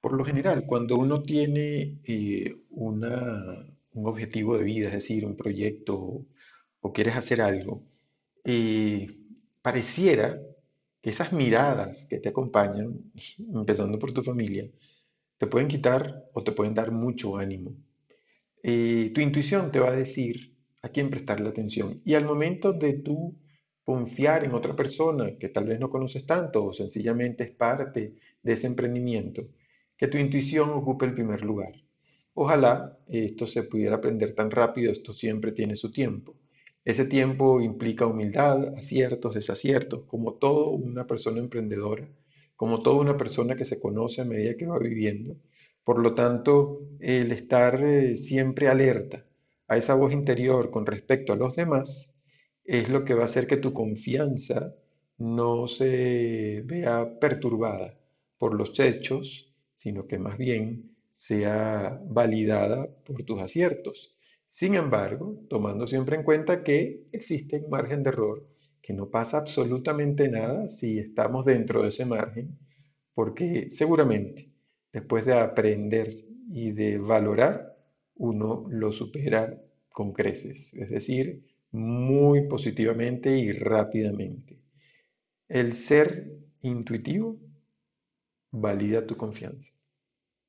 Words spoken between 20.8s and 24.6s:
a quién prestarle atención. Y al momento de tú confiar en